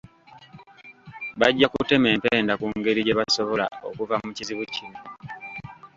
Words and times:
Bajja 1.39 1.67
kutema 1.73 2.07
empenda 2.15 2.53
ku 2.61 2.65
ngeri 2.77 3.01
gye 3.05 3.17
basobola 3.19 3.65
okuva 3.89 4.15
mu 4.25 4.31
kizibu 4.37 4.63
kino. 4.73 4.99